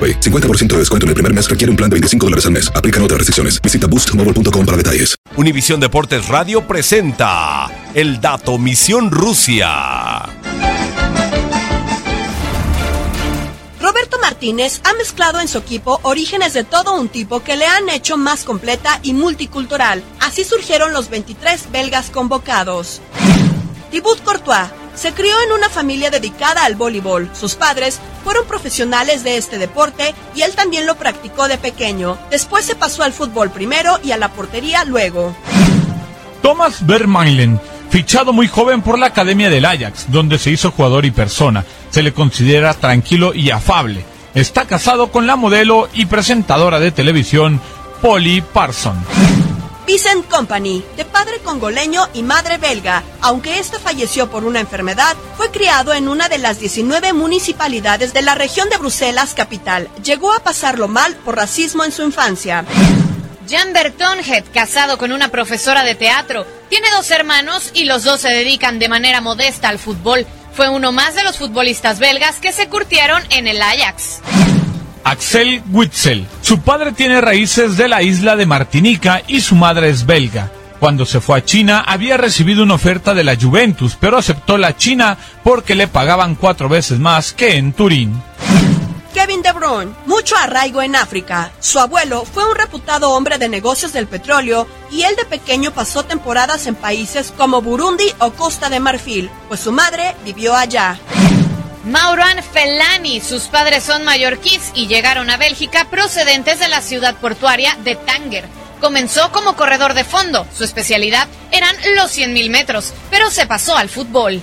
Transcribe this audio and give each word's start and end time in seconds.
AroPay. 0.00 0.20
50% 0.20 0.68
de 0.68 0.78
descuento 0.78 1.04
en 1.04 1.08
el 1.08 1.14
primer 1.14 1.34
mes 1.34 1.48
requiere 1.48 1.70
un 1.70 1.76
plan 1.76 1.90
de 1.90 1.94
25 1.94 2.26
dólares 2.26 2.46
al 2.46 2.52
mes. 2.52 2.72
Aplican 2.74 3.02
otras 3.02 3.18
restricciones. 3.18 3.60
Visita 3.60 3.86
boostmobile.com 3.86 4.64
para 4.64 4.76
detalles. 4.76 5.16
Univisión 5.36 5.80
Deportes 5.80 6.28
Radio 6.28 6.66
presenta 6.66 7.68
El 7.94 8.20
Dato 8.20 8.58
Misión 8.58 9.10
Rusia. 9.10 10.24
Roberto 13.80 14.18
Martínez 14.20 14.80
ha 14.84 14.92
mezclado 14.94 15.40
en 15.40 15.48
su 15.48 15.58
equipo 15.58 16.00
orígenes 16.02 16.52
de 16.52 16.64
todo 16.64 16.94
un 16.94 17.08
tipo 17.08 17.42
que 17.42 17.56
le 17.56 17.66
han 17.66 17.88
hecho 17.88 18.16
más 18.16 18.44
completa 18.44 19.00
y 19.02 19.14
multicultural. 19.14 20.02
Así 20.20 20.44
surgieron 20.44 20.92
los 20.92 21.10
23 21.10 21.72
belgas 21.72 22.10
convocados. 22.10 23.00
Thibaut 23.90 24.22
Courtois 24.22 24.70
se 25.00 25.14
crió 25.14 25.34
en 25.46 25.52
una 25.52 25.70
familia 25.70 26.10
dedicada 26.10 26.66
al 26.66 26.74
voleibol. 26.74 27.30
Sus 27.32 27.54
padres 27.54 27.98
fueron 28.22 28.46
profesionales 28.46 29.24
de 29.24 29.38
este 29.38 29.56
deporte 29.56 30.14
y 30.34 30.42
él 30.42 30.54
también 30.54 30.84
lo 30.84 30.96
practicó 30.96 31.48
de 31.48 31.56
pequeño. 31.56 32.18
Después 32.30 32.66
se 32.66 32.74
pasó 32.74 33.02
al 33.02 33.14
fútbol 33.14 33.50
primero 33.50 33.98
y 34.04 34.12
a 34.12 34.18
la 34.18 34.28
portería 34.28 34.84
luego. 34.84 35.34
Thomas 36.42 36.84
Vermeulen, 36.84 37.58
fichado 37.88 38.34
muy 38.34 38.46
joven 38.46 38.82
por 38.82 38.98
la 38.98 39.06
Academia 39.06 39.48
del 39.48 39.64
Ajax, 39.64 40.04
donde 40.08 40.38
se 40.38 40.50
hizo 40.50 40.70
jugador 40.70 41.06
y 41.06 41.12
persona. 41.12 41.64
Se 41.88 42.02
le 42.02 42.12
considera 42.12 42.74
tranquilo 42.74 43.32
y 43.32 43.50
afable. 43.50 44.04
Está 44.34 44.66
casado 44.66 45.10
con 45.10 45.26
la 45.26 45.36
modelo 45.36 45.88
y 45.94 46.06
presentadora 46.06 46.78
de 46.78 46.92
televisión 46.92 47.58
Polly 48.02 48.42
Parson. 48.42 49.02
Vincent 49.90 50.24
Company, 50.28 50.84
de 50.96 51.04
padre 51.04 51.40
congoleño 51.42 52.08
y 52.14 52.22
madre 52.22 52.58
belga, 52.58 53.02
aunque 53.20 53.58
ésta 53.58 53.80
falleció 53.80 54.30
por 54.30 54.44
una 54.44 54.60
enfermedad, 54.60 55.16
fue 55.36 55.50
criado 55.50 55.92
en 55.92 56.06
una 56.06 56.28
de 56.28 56.38
las 56.38 56.60
19 56.60 57.12
municipalidades 57.12 58.12
de 58.12 58.22
la 58.22 58.36
región 58.36 58.70
de 58.70 58.76
Bruselas 58.76 59.34
capital. 59.34 59.88
Llegó 60.04 60.32
a 60.32 60.44
pasarlo 60.44 60.86
mal 60.86 61.16
por 61.16 61.34
racismo 61.34 61.82
en 61.82 61.90
su 61.90 62.04
infancia. 62.04 62.64
Jan 63.48 63.72
Bertonhead, 63.72 64.44
casado 64.54 64.96
con 64.96 65.10
una 65.10 65.26
profesora 65.26 65.82
de 65.82 65.96
teatro, 65.96 66.46
tiene 66.68 66.88
dos 66.92 67.10
hermanos 67.10 67.72
y 67.74 67.82
los 67.82 68.04
dos 68.04 68.20
se 68.20 68.28
dedican 68.28 68.78
de 68.78 68.88
manera 68.88 69.20
modesta 69.20 69.68
al 69.68 69.80
fútbol. 69.80 70.24
Fue 70.52 70.68
uno 70.68 70.92
más 70.92 71.16
de 71.16 71.24
los 71.24 71.36
futbolistas 71.36 71.98
belgas 71.98 72.36
que 72.36 72.52
se 72.52 72.68
curtieron 72.68 73.24
en 73.30 73.48
el 73.48 73.60
Ajax. 73.60 74.20
Axel 75.04 75.62
Witzel. 75.70 76.26
Su 76.42 76.60
padre 76.60 76.92
tiene 76.92 77.20
raíces 77.20 77.76
de 77.76 77.88
la 77.88 78.02
isla 78.02 78.36
de 78.36 78.46
Martinica 78.46 79.22
y 79.26 79.40
su 79.40 79.54
madre 79.54 79.88
es 79.88 80.06
belga. 80.06 80.50
Cuando 80.78 81.04
se 81.04 81.20
fue 81.20 81.38
a 81.38 81.44
China 81.44 81.84
había 81.86 82.16
recibido 82.16 82.62
una 82.62 82.74
oferta 82.74 83.12
de 83.12 83.22
la 83.22 83.36
Juventus, 83.36 83.96
pero 84.00 84.16
aceptó 84.16 84.56
la 84.56 84.76
China 84.76 85.18
porque 85.44 85.74
le 85.74 85.88
pagaban 85.88 86.34
cuatro 86.34 86.68
veces 86.68 86.98
más 86.98 87.32
que 87.32 87.56
en 87.56 87.72
Turín. 87.74 88.22
Kevin 89.12 89.42
De 89.42 89.52
Bruyne, 89.52 89.92
mucho 90.06 90.36
arraigo 90.36 90.80
en 90.80 90.96
África. 90.96 91.50
Su 91.60 91.80
abuelo 91.80 92.24
fue 92.24 92.48
un 92.48 92.54
reputado 92.54 93.10
hombre 93.10 93.38
de 93.38 93.48
negocios 93.48 93.92
del 93.92 94.06
petróleo 94.06 94.66
y 94.90 95.02
él 95.02 95.16
de 95.16 95.24
pequeño 95.24 95.72
pasó 95.72 96.04
temporadas 96.04 96.66
en 96.66 96.76
países 96.76 97.32
como 97.36 97.60
Burundi 97.60 98.06
o 98.18 98.30
Costa 98.30 98.70
de 98.70 98.80
Marfil, 98.80 99.30
pues 99.48 99.60
su 99.60 99.72
madre 99.72 100.14
vivió 100.24 100.54
allá. 100.54 100.98
Mauran 101.84 102.42
Felani, 102.42 103.20
sus 103.20 103.44
padres 103.44 103.84
son 103.84 104.04
mallorquíes 104.04 104.72
y 104.74 104.86
llegaron 104.86 105.30
a 105.30 105.38
Bélgica 105.38 105.86
procedentes 105.90 106.58
de 106.58 106.68
la 106.68 106.82
ciudad 106.82 107.16
portuaria 107.16 107.76
de 107.82 107.96
Tánger. 107.96 108.44
Comenzó 108.80 109.32
como 109.32 109.56
corredor 109.56 109.94
de 109.94 110.04
fondo, 110.04 110.46
su 110.56 110.64
especialidad 110.64 111.28
eran 111.52 111.74
los 111.96 112.16
100.000 112.16 112.50
metros, 112.50 112.92
pero 113.10 113.30
se 113.30 113.46
pasó 113.46 113.76
al 113.76 113.88
fútbol. 113.88 114.42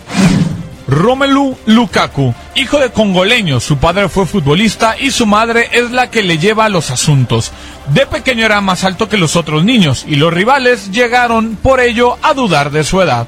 Romelu 0.87 1.57
Lukaku, 1.65 2.33
hijo 2.55 2.79
de 2.79 2.91
congoleños, 2.91 3.63
su 3.63 3.77
padre 3.77 4.07
fue 4.07 4.25
futbolista 4.25 4.95
y 4.97 5.11
su 5.11 5.25
madre 5.25 5.69
es 5.73 5.91
la 5.91 6.09
que 6.09 6.23
le 6.23 6.37
lleva 6.37 6.69
los 6.69 6.91
asuntos. 6.91 7.51
De 7.93 8.07
pequeño 8.07 8.45
era 8.45 8.61
más 8.61 8.83
alto 8.83 9.09
que 9.09 9.17
los 9.17 9.35
otros 9.35 9.65
niños 9.65 10.05
y 10.07 10.15
los 10.15 10.33
rivales 10.33 10.91
llegaron 10.91 11.57
por 11.57 11.81
ello 11.81 12.17
a 12.21 12.33
dudar 12.33 12.71
de 12.71 12.83
su 12.83 13.01
edad. 13.01 13.27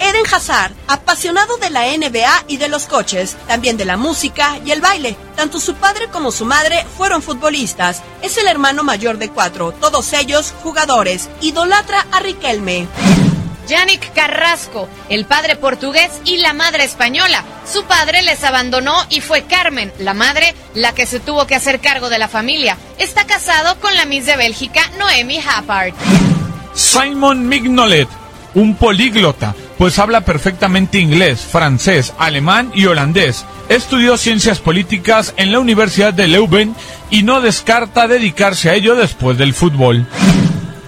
Eden 0.00 0.24
Hazard, 0.32 0.72
apasionado 0.88 1.56
de 1.58 1.70
la 1.70 1.84
NBA 1.84 2.44
y 2.48 2.56
de 2.56 2.68
los 2.68 2.86
coches, 2.86 3.36
también 3.46 3.76
de 3.76 3.84
la 3.84 3.96
música 3.96 4.58
y 4.64 4.70
el 4.70 4.80
baile. 4.80 5.16
Tanto 5.36 5.60
su 5.60 5.74
padre 5.74 6.08
como 6.08 6.32
su 6.32 6.44
madre 6.44 6.84
fueron 6.96 7.22
futbolistas. 7.22 8.02
Es 8.22 8.38
el 8.38 8.48
hermano 8.48 8.82
mayor 8.82 9.18
de 9.18 9.28
cuatro, 9.28 9.72
todos 9.72 10.12
ellos 10.12 10.52
jugadores. 10.62 11.28
Idolatra 11.40 12.06
a 12.10 12.20
Riquelme. 12.20 12.88
Yannick 13.68 14.12
Carrasco, 14.14 14.88
el 15.08 15.26
padre 15.26 15.54
portugués 15.54 16.10
y 16.24 16.38
la 16.38 16.52
madre 16.52 16.82
española. 16.82 17.44
Su 17.70 17.84
padre 17.84 18.22
les 18.22 18.42
abandonó 18.42 18.94
y 19.10 19.20
fue 19.20 19.44
Carmen, 19.44 19.92
la 20.00 20.12
madre, 20.12 20.54
la 20.74 20.92
que 20.92 21.06
se 21.06 21.20
tuvo 21.20 21.46
que 21.46 21.54
hacer 21.54 21.78
cargo 21.78 22.08
de 22.08 22.18
la 22.18 22.26
familia. 22.26 22.76
Está 22.98 23.26
casado 23.26 23.78
con 23.80 23.94
la 23.94 24.06
Miss 24.06 24.26
de 24.26 24.36
Bélgica, 24.36 24.82
Noemi 24.98 25.38
Happard. 25.38 25.94
Simon 26.74 27.46
Mignolet, 27.46 28.08
un 28.54 28.74
políglota, 28.74 29.54
pues 29.80 29.98
habla 29.98 30.20
perfectamente 30.26 30.98
inglés, 30.98 31.40
francés, 31.40 32.12
alemán 32.18 32.70
y 32.74 32.84
holandés. 32.84 33.46
Estudió 33.70 34.18
ciencias 34.18 34.58
políticas 34.58 35.32
en 35.38 35.52
la 35.52 35.58
Universidad 35.58 36.12
de 36.12 36.28
Leuven 36.28 36.76
y 37.08 37.22
no 37.22 37.40
descarta 37.40 38.06
dedicarse 38.06 38.68
a 38.68 38.74
ello 38.74 38.94
después 38.94 39.38
del 39.38 39.54
fútbol. 39.54 40.06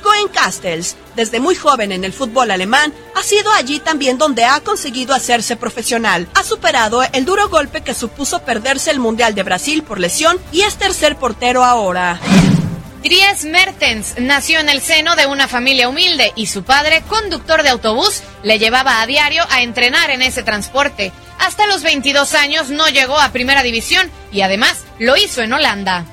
Cohen 0.02 0.28
Castells, 0.28 0.96
desde 1.16 1.40
muy 1.40 1.54
joven 1.54 1.90
en 1.90 2.04
el 2.04 2.12
fútbol 2.12 2.50
alemán, 2.50 2.92
ha 3.16 3.22
sido 3.22 3.50
allí 3.52 3.80
también 3.80 4.18
donde 4.18 4.44
ha 4.44 4.60
conseguido 4.60 5.14
hacerse 5.14 5.56
profesional. 5.56 6.28
Ha 6.34 6.42
superado 6.42 7.02
el 7.14 7.24
duro 7.24 7.48
golpe 7.48 7.80
que 7.80 7.94
supuso 7.94 8.42
perderse 8.42 8.90
el 8.90 9.00
Mundial 9.00 9.34
de 9.34 9.42
Brasil 9.42 9.84
por 9.84 10.00
lesión 10.00 10.38
y 10.52 10.60
es 10.60 10.74
tercer 10.74 11.16
portero 11.16 11.64
ahora. 11.64 12.20
Dries 13.02 13.44
Mertens 13.44 14.14
nació 14.20 14.60
en 14.60 14.68
el 14.68 14.80
seno 14.80 15.16
de 15.16 15.26
una 15.26 15.48
familia 15.48 15.88
humilde 15.88 16.32
y 16.36 16.46
su 16.46 16.62
padre, 16.62 17.02
conductor 17.08 17.64
de 17.64 17.70
autobús, 17.70 18.22
le 18.44 18.60
llevaba 18.60 19.00
a 19.00 19.06
diario 19.06 19.42
a 19.50 19.62
entrenar 19.62 20.10
en 20.10 20.22
ese 20.22 20.44
transporte. 20.44 21.10
Hasta 21.40 21.66
los 21.66 21.82
22 21.82 22.34
años 22.34 22.70
no 22.70 22.86
llegó 22.88 23.18
a 23.18 23.32
primera 23.32 23.64
división 23.64 24.08
y 24.30 24.42
además 24.42 24.84
lo 25.00 25.16
hizo 25.16 25.42
en 25.42 25.52
Holanda. 25.52 26.04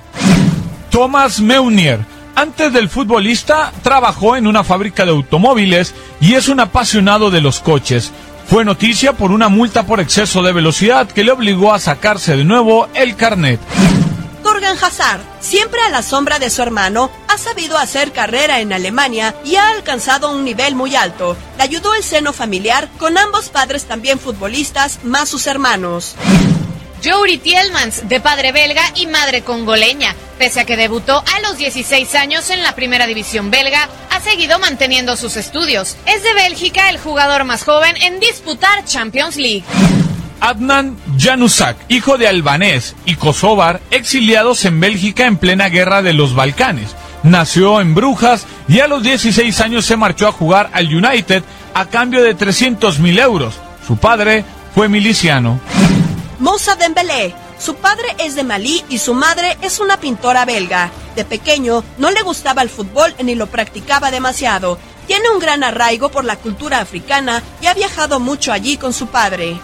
Thomas 0.90 1.40
Meunier, 1.40 2.00
Antes 2.34 2.74
del 2.74 2.90
futbolista, 2.90 3.72
trabajó 3.84 4.36
en 4.36 4.48
una 4.48 4.64
fábrica 4.64 5.06
de 5.06 5.12
automóviles 5.12 5.94
y 6.20 6.34
es 6.36 6.48
un 6.48 6.60
apasionado 6.60 7.30
de 7.30 7.42
los 7.42 7.60
coches. 7.60 8.12
Fue 8.48 8.66
noticia 8.66 9.14
por 9.14 9.32
una 9.32 9.48
multa 9.48 9.86
por 9.86 10.00
exceso 10.00 10.42
de 10.42 10.54
velocidad 10.54 11.08
que 11.08 11.24
le 11.24 11.32
obligó 11.32 11.72
a 11.72 11.80
sacarse 11.80 12.36
de 12.36 12.46
nuevo 12.46 12.88
el 12.96 13.16
carnet. 13.16 13.60
Torgan 14.70 14.86
Hazard, 14.86 15.22
siempre 15.40 15.82
a 15.82 15.90
la 15.90 16.04
sombra 16.04 16.38
de 16.38 16.52
su 16.52 16.62
hermano, 16.62 17.10
ha 17.28 17.40
sabido 17.40 17.78
hacer 17.78 18.12
carrera 18.12 18.60
en 18.60 18.72
Alemania 18.72 19.34
y 19.44 19.56
ha 19.56 19.70
alcanzado 19.70 20.30
un 20.30 20.44
nivel 20.44 20.76
muy 20.76 20.96
alto. 20.96 21.36
Le 21.58 21.64
ayudó 21.64 21.96
el 21.96 22.04
seno 22.04 22.34
familiar, 22.34 22.88
con 23.00 23.18
ambos 23.18 23.50
padres 23.50 23.86
también 23.86 24.20
futbolistas, 24.20 25.00
más 25.04 25.30
sus 25.30 25.48
hermanos. 25.48 26.16
Jouri 27.04 27.40
Tielmans, 27.40 28.08
de 28.08 28.20
padre 28.20 28.52
belga 28.52 28.84
y 28.94 29.08
madre 29.08 29.42
congoleña. 29.42 30.16
Pese 30.38 30.60
a 30.60 30.66
que 30.66 30.78
debutó 30.78 31.24
a 31.36 31.40
los 31.40 31.58
16 31.58 32.14
años 32.14 32.52
en 32.52 32.62
la 32.62 32.76
primera 32.76 33.08
división 33.08 33.50
belga, 33.50 33.90
ha 34.12 34.20
seguido 34.20 34.60
manteniendo 34.60 35.18
sus 35.18 35.36
estudios. 35.36 35.96
Es 36.06 36.22
de 36.22 36.34
Bélgica 36.36 36.90
el 36.90 37.00
jugador 37.00 37.44
más 37.44 37.64
joven 37.64 37.96
en 38.04 38.20
disputar 38.20 38.86
Champions 38.86 39.36
League. 39.36 39.64
Adnan 40.42 40.98
Janusak, 41.18 41.78
hijo 41.90 42.18
de 42.18 42.28
albanés 42.28 42.96
y 43.06 43.16
kosovar, 43.16 43.82
exiliados 43.92 44.66
en 44.66 44.80
Bélgica 44.80 45.26
en 45.26 45.38
plena 45.38 45.70
guerra 45.70 46.02
de 46.02 46.14
los 46.14 46.36
Balcanes. 46.36 46.96
Nació 47.24 47.82
en 47.82 47.96
Brujas 47.96 48.46
y 48.68 48.80
a 48.80 48.88
los 48.88 49.04
16 49.04 49.60
años 49.62 49.86
se 49.86 49.98
marchó 49.98 50.28
a 50.28 50.32
jugar 50.32 50.70
al 50.74 50.88
United 50.88 51.44
a 51.74 51.86
cambio 51.86 52.24
de 52.24 52.34
300 52.34 53.00
mil 53.00 53.20
euros. 53.20 53.56
Su 53.86 53.98
padre 53.98 54.46
fue 54.74 54.88
miliciano. 54.88 55.60
Moussa 56.40 56.76
Dembélé. 56.76 57.36
Su 57.60 57.76
padre 57.76 58.16
es 58.20 58.36
de 58.36 58.46
Malí 58.46 58.86
y 58.88 59.00
su 59.00 59.14
madre 59.14 59.58
es 59.62 59.82
una 59.82 60.00
pintora 60.00 60.46
belga. 60.46 60.92
De 61.18 61.26
pequeño 61.26 61.84
no 61.98 62.10
le 62.10 62.22
gustaba 62.22 62.62
el 62.62 62.70
fútbol 62.70 63.14
ni 63.22 63.36
lo 63.36 63.48
practicaba 63.48 64.12
demasiado. 64.12 64.80
Tiene 65.08 65.30
un 65.30 65.40
gran 65.40 65.66
arraigo 65.66 66.10
por 66.10 66.24
la 66.24 66.38
cultura 66.38 66.80
africana 66.80 67.44
y 67.62 67.66
ha 67.66 67.74
viajado 67.74 68.22
mucho 68.22 68.54
allí 68.54 68.78
con 68.78 68.94
su 68.94 69.08
padre. 69.08 69.60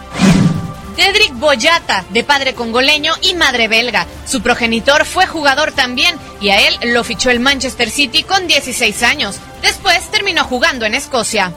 Cedric 0.96 1.34
Boyata, 1.34 2.04
de 2.10 2.24
padre 2.24 2.54
congoleño 2.54 3.12
y 3.20 3.34
madre 3.34 3.68
belga. 3.68 4.06
Su 4.26 4.40
progenitor 4.40 5.04
fue 5.04 5.26
jugador 5.26 5.72
también 5.72 6.16
y 6.40 6.48
a 6.48 6.66
él 6.66 6.76
lo 6.94 7.04
fichó 7.04 7.30
el 7.30 7.38
Manchester 7.38 7.90
City 7.90 8.22
con 8.22 8.46
16 8.46 9.02
años. 9.02 9.36
Después 9.62 10.10
terminó 10.10 10.44
jugando 10.44 10.86
en 10.86 10.94
Escocia. 10.94 11.52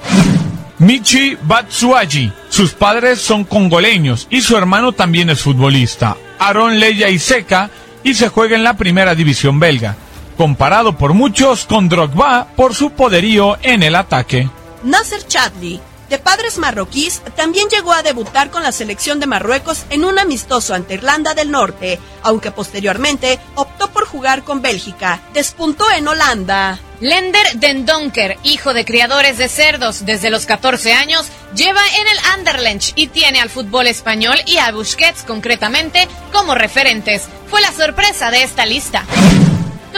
Michi 0.80 1.38
Batsuagi. 1.42 2.32
Sus 2.50 2.74
padres 2.74 3.22
son 3.22 3.44
congoleños 3.44 4.28
y 4.30 4.42
su 4.42 4.58
hermano 4.58 4.92
también 4.92 5.30
es 5.30 5.42
futbolista. 5.42 6.18
Aaron 6.38 6.80
Leia 6.80 7.10
Iseka 7.10 7.70
y 8.04 8.14
se 8.14 8.30
juega 8.30 8.56
en 8.56 8.64
la 8.64 8.76
primera 8.76 9.16
división 9.16 9.60
belga. 9.60 9.96
Comparado 10.38 10.98
por 10.98 11.14
muchos 11.14 11.66
con 11.66 11.90
Drogba 11.90 12.48
por 12.56 12.74
su 12.74 12.92
poderío 12.92 13.58
en 13.62 13.84
el 13.84 13.96
ataque. 13.96 14.50
Nasser 14.84 15.26
Chadli, 15.28 15.82
de 16.10 16.20
padres 16.20 16.58
marroquíes, 16.58 17.22
también 17.36 17.70
llegó 17.70 17.94
a 17.94 18.04
debutar 18.04 18.50
con 18.50 18.64
la 18.64 18.72
selección 18.72 19.20
de 19.20 19.28
Marruecos 19.28 19.86
en 19.90 20.06
un 20.06 20.20
amistoso 20.20 20.74
ante 20.74 20.96
Irlanda 20.96 21.34
del 21.34 21.52
Norte, 21.52 22.00
aunque 22.24 22.52
posteriormente 22.52 23.40
optó 23.56 23.90
por 23.92 24.06
jugar 24.06 24.44
con 24.44 24.62
Bélgica. 24.62 25.22
Despuntó 25.34 25.90
en 25.92 26.08
Holanda. 26.08 26.80
Lender 27.00 27.56
Den 27.56 27.86
Donker, 27.86 28.38
hijo 28.44 28.74
de 28.74 28.84
criadores 28.84 29.38
de 29.38 29.48
cerdos 29.48 30.06
desde 30.06 30.30
los 30.30 30.46
14 30.46 30.94
años, 30.94 31.28
lleva 31.56 31.82
en 31.98 32.08
el 32.08 32.18
Anderlecht 32.34 32.92
y 32.98 33.08
tiene 33.08 33.40
al 33.40 33.50
fútbol 33.50 33.88
español 33.88 34.38
y 34.46 34.58
a 34.58 34.72
Busquets 34.72 35.24
concretamente 35.24 36.10
como 36.34 36.56
referentes. 36.56 37.30
Fue 37.50 37.62
la 37.62 37.72
sorpresa 37.72 38.32
de 38.32 38.44
esta 38.44 38.66
lista. 38.66 39.06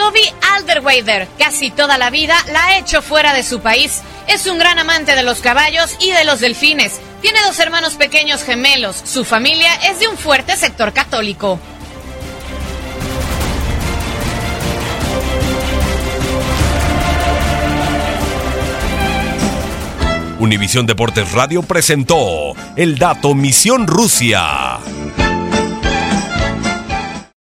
Toby 0.02 0.34
Alderweider, 0.56 1.28
casi 1.38 1.70
toda 1.70 1.96
la 1.96 2.10
vida 2.10 2.34
la 2.52 2.64
ha 2.64 2.78
hecho 2.78 3.02
fuera 3.02 3.34
de 3.34 3.44
su 3.44 3.60
país. 3.60 4.02
Es 4.26 4.48
un 4.48 4.58
gran 4.58 4.80
amante 4.80 5.14
de 5.14 5.22
los 5.22 5.38
caballos 5.38 5.96
y 6.00 6.10
de 6.10 6.24
los 6.24 6.40
delfines. 6.40 7.00
Tiene 7.20 7.38
dos 7.46 7.56
hermanos 7.60 7.94
pequeños 7.94 8.42
gemelos. 8.42 9.00
Su 9.04 9.24
familia 9.24 9.72
es 9.88 10.00
de 10.00 10.08
un 10.08 10.18
fuerte 10.18 10.56
sector 10.56 10.92
católico. 10.92 11.60
Univisión 20.40 20.84
Deportes 20.84 21.30
Radio 21.30 21.62
presentó 21.62 22.54
el 22.74 22.98
dato 22.98 23.36
Misión 23.36 23.86
Rusia. 23.86 24.80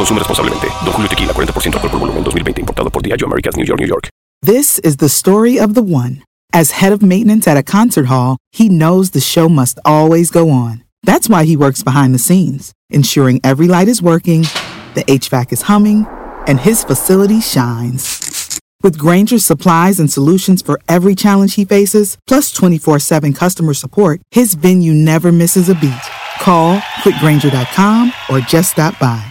Consume 0.00 0.18
responsablemente. 0.18 0.66
Don 0.82 0.94
Julio 0.94 1.08
Tequila, 1.10 1.34
40% 1.34 1.74
alcohol 1.74 1.90
por 1.90 2.00
volumen, 2.00 2.24
2020. 2.24 2.62
Importado 2.62 2.90
por 2.90 3.02
Diageo 3.02 3.26
Americas, 3.26 3.54
New 3.54 3.66
York, 3.66 3.80
New 3.80 3.86
York. 3.86 4.08
This 4.40 4.78
is 4.78 4.96
the 4.96 5.10
story 5.10 5.60
of 5.60 5.74
the 5.74 5.82
one. 5.82 6.22
As 6.54 6.80
head 6.80 6.90
of 6.90 7.02
maintenance 7.02 7.46
at 7.46 7.58
a 7.58 7.62
concert 7.62 8.06
hall, 8.06 8.38
he 8.50 8.70
knows 8.70 9.10
the 9.10 9.20
show 9.20 9.46
must 9.50 9.78
always 9.84 10.30
go 10.30 10.48
on. 10.48 10.84
That's 11.02 11.28
why 11.28 11.44
he 11.44 11.54
works 11.54 11.82
behind 11.82 12.14
the 12.14 12.18
scenes, 12.18 12.72
ensuring 12.88 13.40
every 13.44 13.68
light 13.68 13.88
is 13.88 14.00
working, 14.00 14.46
the 14.94 15.04
HVAC 15.06 15.52
is 15.52 15.62
humming, 15.68 16.06
and 16.46 16.60
his 16.60 16.82
facility 16.82 17.42
shines. 17.42 18.58
With 18.82 18.96
Granger's 18.96 19.44
supplies 19.44 20.00
and 20.00 20.10
solutions 20.10 20.62
for 20.62 20.80
every 20.88 21.14
challenge 21.14 21.56
he 21.56 21.66
faces, 21.66 22.16
plus 22.26 22.50
24 22.52 23.00
7 23.00 23.34
customer 23.34 23.74
support, 23.74 24.22
his 24.30 24.54
venue 24.54 24.94
never 24.94 25.30
misses 25.30 25.68
a 25.68 25.74
beat. 25.74 26.08
Call 26.40 26.78
quickgranger.com 27.04 28.12
or 28.30 28.40
just 28.40 28.70
stop 28.70 28.98
by. 28.98 29.30